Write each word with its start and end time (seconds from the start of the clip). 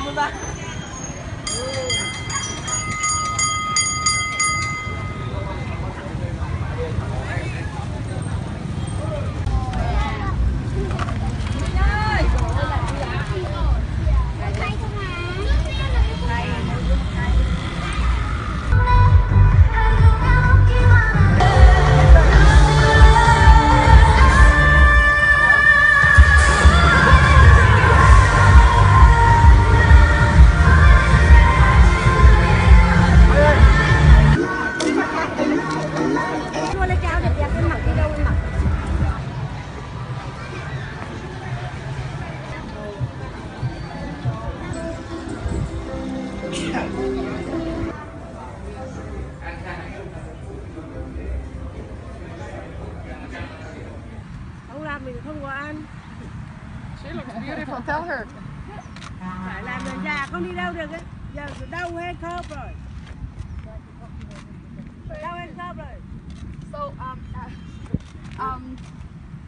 mudar. 0.00 0.32
Mình 55.06 55.16
không 55.24 55.42
có 55.42 55.48
ăn 55.48 55.82
She 57.02 57.12
looks 57.12 57.34
beautiful. 57.34 57.80
Tell 57.86 58.02
her. 58.02 58.26
phải 59.46 59.62
làm 59.62 59.84
người 59.84 60.04
già 60.04 60.26
không 60.30 60.44
đi 60.44 60.54
đâu 60.54 60.72
được 60.72 60.90
ấy 60.92 61.00
giờ 61.34 61.46
đau 61.70 61.90
hết 61.96 62.14
khớp 62.20 62.44
rồi 62.48 62.72
đau 65.22 65.38
hết 65.38 65.48
khớp 65.56 65.76
rồi 65.76 65.86
So, 66.72 66.78
um, 66.78 67.18
um, 68.38 68.76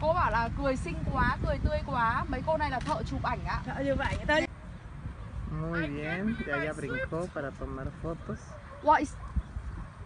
cô 0.00 0.12
bảo 0.14 0.30
là 0.30 0.48
cười 0.62 0.76
xinh 0.76 0.96
quá, 1.12 1.36
cười 1.46 1.58
tươi 1.58 1.78
quá. 1.86 2.24
Mấy 2.28 2.42
cô 2.46 2.56
này 2.56 2.70
là 2.70 2.80
thợ 2.80 3.02
chụp 3.02 3.22
ảnh 3.22 3.38
ạ. 3.46 3.62
sợ 3.66 3.82
như 3.84 3.94
vậy 3.94 4.16
tới 4.26 4.46
Muy 5.60 5.86
bien, 5.88 6.34
ya 6.48 6.56
ya 6.64 6.72
brincó 6.72 7.26
para 7.34 7.50
tomar 7.50 7.86
fotos. 8.02 8.38
What 8.82 8.98
is 9.00 9.14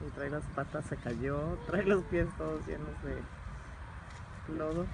Y 0.00 0.10
trae 0.16 0.28
las 0.30 0.42
patas, 0.56 0.84
se 0.90 0.96
cayó, 1.04 1.56
trae 1.70 1.82
los 1.84 2.02
pies 2.10 2.26
todos 2.38 2.66
llenos 2.66 2.94
de 3.04 3.14
lodo. 4.48 4.84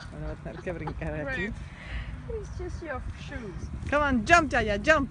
Ahora 0.00 0.26
va 0.26 0.32
a 0.32 0.36
tener 0.42 0.62
que 0.62 0.72
brincar 0.72 1.14
aquí. 1.28 1.52
It's 2.28 2.48
just 2.58 2.82
your 2.82 3.00
shoes. 3.20 3.68
Come 3.90 4.02
on, 4.02 4.24
jump, 4.24 4.50
Yaya, 4.52 4.78
jump! 4.78 5.10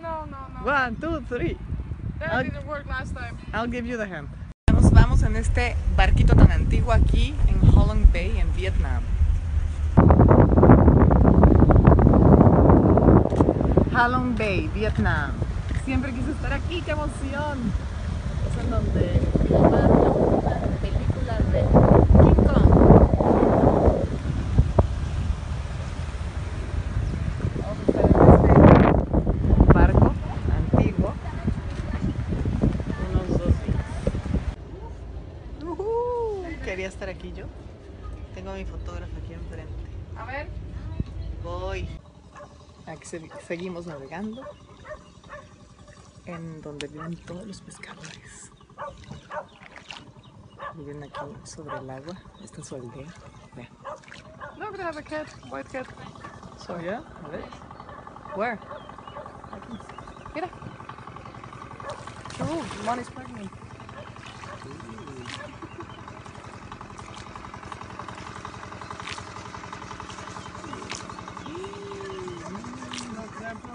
No, 0.00 0.24
no, 0.26 0.48
no. 0.48 0.64
One, 0.64 0.96
two, 0.96 1.20
three. 1.28 1.58
That 2.18 2.42
didn't 2.44 2.66
work 2.66 2.86
last 2.86 3.14
time. 3.14 3.36
I'll 3.52 3.66
give 3.70 3.86
you 3.86 3.96
the 3.96 4.06
hand. 4.06 4.28
Nos 4.72 4.90
vamos 4.90 5.22
en 5.22 5.36
este 5.36 5.76
barquito 5.96 6.34
tan 6.34 6.50
antiguo 6.50 6.92
aquí 6.92 7.34
en 7.48 7.60
Holland 7.76 8.10
Bay, 8.12 8.38
en 8.38 8.50
Vietnam. 8.56 9.02
Halong 13.94 14.34
Bay, 14.36 14.68
Vietnam. 14.68 15.32
Siempre 15.84 16.12
quise 16.12 16.30
estar 16.30 16.52
aquí, 16.52 16.80
qué 16.82 16.92
emoción. 16.92 17.72
Es 18.46 18.64
en 18.64 18.70
donde 18.70 19.20
filmaron 19.42 20.42
la 20.44 20.58
película 20.80 21.38
de 21.52 21.60
King 22.22 22.40
Kong. 22.46 22.70
Vamos 27.56 27.78
a 27.78 27.84
estar 27.86 28.04
en 28.04 28.10
este 29.00 29.72
barco 29.72 30.12
antiguo 30.56 31.12
unos 33.10 33.28
dos 33.38 33.54
días. 33.64 33.88
Ujú, 35.64 35.84
Quería 36.64 36.88
estar 37.00 37.08
aquí 37.08 37.32
yo. 37.32 37.46
Tengo 38.34 38.50
a 38.50 38.54
mi 38.54 38.64
fotógrafo 38.66 39.16
aquí 39.24 39.32
enfrente. 39.32 39.72
A 40.18 40.24
ver. 40.26 40.48
Voy. 41.42 41.88
Aquí 42.86 43.06
se- 43.06 43.30
seguimos 43.46 43.86
navegando. 43.86 44.42
En 46.26 46.60
donde 46.60 46.88
viven 46.88 47.16
todos 47.24 47.46
los 47.46 47.62
pescadores. 47.62 48.52
Viven 50.74 51.02
aquí 51.04 51.20
sobre 51.44 51.78
el 51.78 51.88
agua. 51.90 52.14
Esta 52.44 52.60
es 52.60 52.66
su 52.68 52.74
aldea. 52.74 53.06
Vean. 53.56 53.68
Look, 54.58 54.76
they 54.76 54.84
have 54.84 54.98
a 54.98 55.02
cat. 55.02 55.26
White 55.50 55.70
cat. 55.70 55.86
So, 56.58 56.78
yeah, 56.78 57.02
a 57.24 57.28
ver. 57.30 57.44
Where? 58.36 58.58
Mira. 60.34 60.50
Oh, 62.42 62.62
one 62.86 63.00
is 63.00 63.08
pregnant. 63.08 63.50
Look, 64.66 65.69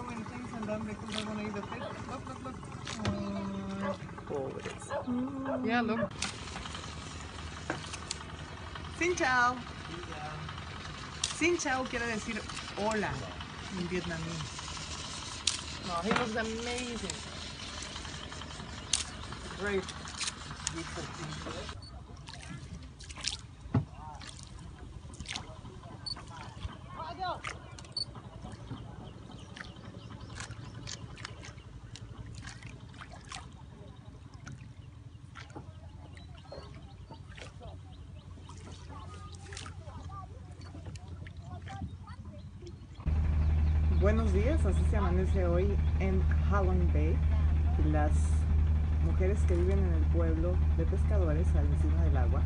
throwing 0.05 0.25
things 0.25 0.49
eat 1.41 1.53
the 1.53 1.61
fish. 1.61 1.83
Look, 2.09 2.27
look, 2.27 2.43
look. 2.43 2.55
Pobres. 4.27 4.85
Yeah, 5.65 5.81
look. 5.81 5.99
Xin 8.99 9.15
chào. 9.15 9.55
Xin 11.39 11.57
chào 11.57 11.85
quiere 11.91 12.07
decir 12.07 12.35
hola 12.77 13.13
en 13.77 13.87
vietnamés. 13.87 14.55
No, 15.87 16.01
he 16.01 16.09
looks 16.09 16.35
amazing. 16.35 17.15
Great. 19.59 19.83
Buenos 44.05 44.31
días, 44.33 44.63
así 44.67 44.83
se 44.91 44.97
amanece 44.97 45.47
hoy 45.47 45.75
en 45.99 46.21
Halong 46.51 46.93
Bay. 46.93 47.17
Las 47.91 48.11
mujeres 49.03 49.39
que 49.47 49.55
viven 49.55 49.79
en 49.79 49.93
el 49.93 50.03
pueblo 50.15 50.53
de 50.77 50.85
pescadores 50.85 51.47
al 51.55 51.65
encima 51.65 52.03
del 52.03 52.15
agua 52.15 52.41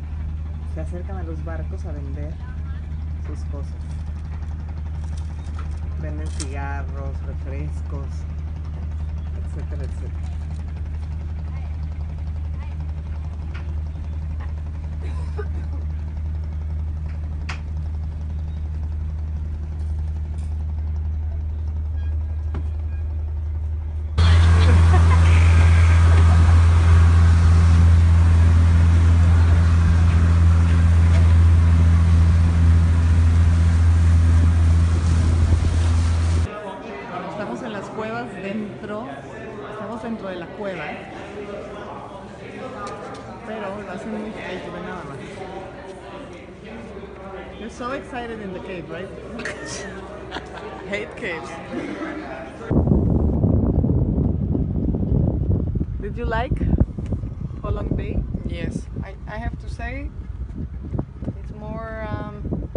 se 0.72 0.80
acercan 0.80 1.18
a 1.18 1.22
los 1.22 1.44
barcos 1.44 1.84
a 1.84 1.92
vender 1.92 2.32
sus 3.26 3.44
cosas. 3.50 3.74
Venden 6.00 6.28
cigarros, 6.28 7.22
refrescos, 7.26 8.08
etcétera, 9.44 9.82
etcétera. 9.84 10.39
You're 47.58 47.70
so 47.70 47.90
excited 47.90 48.40
in 48.40 48.52
the 48.52 48.60
cave, 48.60 48.88
right? 48.88 49.08
Hate 50.88 51.16
caves. 51.16 51.50
Did 56.00 56.16
you 56.16 56.24
like 56.24 56.56
Holland 57.62 57.96
Bay? 57.96 58.22
Yes, 58.46 58.86
I, 59.02 59.16
I 59.26 59.38
have 59.38 59.58
to 59.58 59.68
say 59.68 60.08
it's 61.40 61.52
more 61.56 62.06
um, 62.08 62.70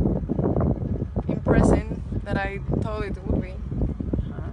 impressive 1.27 1.95
than 2.23 2.37
I 2.37 2.59
thought 2.81 3.03
it 3.03 3.23
would 3.27 3.39
be. 3.39 3.53
Huh? 4.31 4.49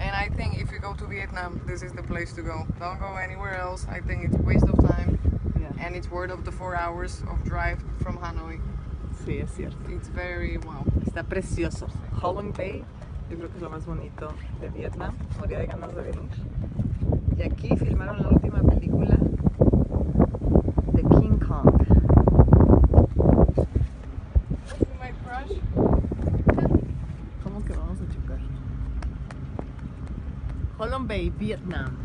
And 0.00 0.14
I 0.14 0.28
think 0.36 0.60
if 0.60 0.70
you 0.70 0.80
go 0.80 0.92
to 0.94 1.06
Vietnam, 1.06 1.62
this 1.66 1.82
is 1.82 1.92
the 1.94 2.02
place 2.02 2.34
to 2.34 2.42
go. 2.42 2.66
Don't 2.78 3.00
go 3.00 3.16
anywhere 3.16 3.56
else. 3.56 3.86
I 3.88 4.00
think 4.00 4.24
it's 4.26 4.36
a 4.36 4.42
waste 4.42 4.68
of 4.68 4.78
time. 4.86 5.17
And 5.80 5.94
it's 5.94 6.10
worth 6.10 6.30
of 6.30 6.44
the 6.44 6.52
four 6.52 6.74
hours 6.74 7.22
of 7.30 7.42
drive 7.44 7.82
from 8.02 8.18
Hanoi. 8.18 8.60
Sí, 9.24 9.40
es 9.40 9.50
cierto. 9.50 9.76
It's 9.90 10.08
very 10.08 10.58
wow. 10.58 10.84
Está 11.06 11.22
precioso. 11.24 11.88
Holland 12.22 12.56
Bay, 12.56 12.84
yo 13.30 13.36
creo 13.36 13.48
que 13.50 13.56
es 13.56 13.62
lo 13.62 13.70
más 13.70 13.84
bonito 13.86 14.32
de 14.60 14.68
Vietnam. 14.70 15.14
Moría 15.38 15.58
de 15.58 15.66
ganas 15.66 15.94
de 15.94 16.02
venir. 16.02 16.30
Y 17.36 17.42
aquí 17.42 17.76
filmaron 17.76 18.22
la 18.22 18.28
última 18.28 18.62
película 18.62 19.16
de 20.92 21.02
King 21.02 21.38
Kong. 21.38 21.72
My 25.00 25.12
crush. 25.24 25.58
¿Cómo 27.44 27.64
que 27.64 27.72
vamos 27.74 27.98
a 28.00 28.14
chocar? 28.14 28.38
Holland 30.78 31.08
Bay, 31.08 31.30
Vietnam. 31.30 31.96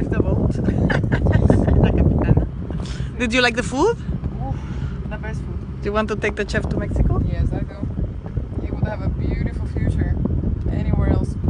drive 0.00 0.10
the 0.10 0.20
boat. 0.22 0.52
Did 3.18 3.32
you 3.32 3.40
like 3.40 3.56
the 3.56 3.62
food? 3.62 3.96
Oof, 3.96 4.54
the 5.08 5.16
best 5.16 5.40
food. 5.40 5.80
Do 5.80 5.84
you 5.86 5.92
want 5.92 6.08
to 6.08 6.16
take 6.16 6.36
the 6.36 6.46
chef 6.46 6.68
to 6.68 6.76
Mexico? 6.76 7.22
Yes, 7.24 7.50
I 7.52 7.60
do. 7.60 7.76
He 8.60 8.70
would 8.70 8.84
have 8.84 9.00
a 9.00 9.08
beautiful 9.08 9.66
future 9.68 10.14
anywhere 10.70 11.10
else. 11.10 11.34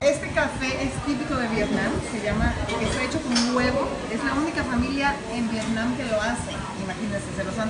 Este 0.00 0.28
café 0.32 0.68
es 0.84 0.92
típico 1.06 1.34
de 1.34 1.48
Vietnam, 1.48 1.92
se 2.12 2.20
llama, 2.22 2.52
está 2.80 3.02
hecho 3.04 3.18
con 3.20 3.56
huevo, 3.56 3.88
es 4.12 4.22
la 4.22 4.34
única 4.34 4.62
familia 4.64 5.14
en 5.32 5.50
Vietnam 5.50 5.96
que 5.96 6.04
lo 6.04 6.20
hace. 6.20 6.67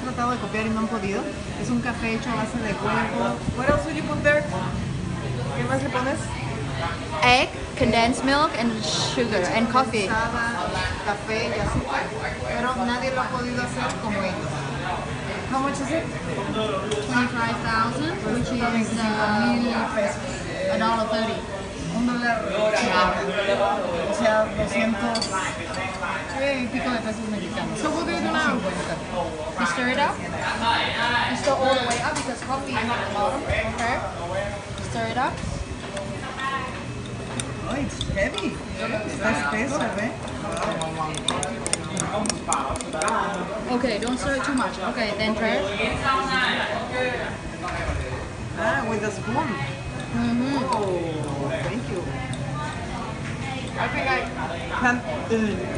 Tratado 0.00 0.30
de 0.32 0.38
copiar 0.38 0.66
y 0.66 0.70
no 0.70 0.80
han 0.80 0.88
podido. 0.88 1.22
Es 1.60 1.70
un 1.70 1.80
café 1.80 2.14
hecho 2.14 2.30
a 2.30 2.36
base 2.36 2.58
de 2.58 2.72
huevo. 2.72 3.36
What 3.56 3.68
else 3.68 3.84
would 3.84 3.96
you 3.96 4.02
put 4.04 4.22
there? 4.22 4.42
¿Qué 4.42 5.64
más 5.64 5.82
le 5.82 5.90
pones? 5.90 6.18
Egg, 7.24 7.48
condensed 7.76 8.24
milk, 8.24 8.50
and 8.58 8.70
sugar, 8.82 9.42
and 9.56 9.70
coffee. 9.70 10.08
Café 10.08 11.48
y 11.48 11.60
azúcar. 11.60 12.02
Pero 12.46 12.76
nadie 12.86 13.10
lo 13.12 13.22
ha 13.22 13.28
podido 13.28 13.62
hacer 13.62 13.94
como 14.02 14.18
ellos. 14.22 14.48
How 15.50 15.60
much 15.60 15.80
is 15.80 15.90
it? 15.90 16.04
25,000, 17.08 18.12
which 18.34 18.52
is 18.52 18.92
mil 18.92 19.72
uh, 19.74 19.94
pesos. 19.94 20.48
a 20.70 20.78
dollar 20.78 21.08
thirty. 21.08 21.34
Un 21.96 22.06
dólar 22.06 22.44
setenta. 24.46 25.14
200 25.14 25.30
y 26.38 26.66
pico 26.66 26.90
de 26.90 26.98
pesos 26.98 27.28
mexicanos. 27.30 27.78
So 27.78 27.90
what 27.90 28.06
do 28.06 28.12
you 28.12 28.20
do 28.20 28.30
now? 28.30 28.60
You 29.58 29.66
stir 29.66 29.88
it 29.88 29.98
up. 29.98 30.14
You 30.18 31.36
stir 31.36 31.52
all 31.52 31.74
the 31.74 31.88
way 31.88 32.00
up 32.02 32.14
because 32.14 32.40
coffee 32.44 32.72
is 32.72 32.78
at 32.78 33.08
the 33.08 33.14
bottom. 33.14 33.42
Okay. 33.42 33.98
Stir 34.90 35.06
it 35.10 35.18
up. 35.18 35.32
Oh, 37.70 37.74
it's 37.74 38.02
heavy. 38.14 38.56
Está 39.06 39.30
espeso, 39.30 39.80
¿eh? 39.98 40.12
Okay, 43.70 43.98
don't 43.98 44.18
stir 44.18 44.36
it 44.36 44.44
too 44.44 44.54
much. 44.54 44.78
Okay, 44.78 45.12
then 45.18 45.34
try 45.34 45.56
it. 45.56 45.64
Ah, 48.60 48.86
with 48.88 49.02
a 49.02 49.10
spoon. 49.10 49.48
Mm-hmm. 50.08 50.64
Oh, 50.72 51.17
嗯 55.30 55.77